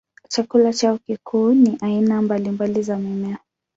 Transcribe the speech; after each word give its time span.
Chakula 0.27 0.73
chao 0.73 0.97
kikuu 0.97 1.53
ni 1.53 1.77
aina 1.81 2.21
mbalimbali 2.21 2.81
za 2.83 2.97
mimea. 2.97 3.37